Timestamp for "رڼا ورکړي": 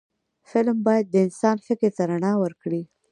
2.11-2.83